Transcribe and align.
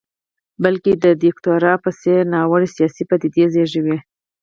بلکې 0.63 0.91
د 1.03 1.05
دیکتاتورۍ 1.23 1.75
په 1.83 1.89
څېر 2.01 2.21
ناوړه 2.33 2.67
سیاسي 2.75 3.03
پدیدې 3.09 3.45
زېږوي. 3.53 3.97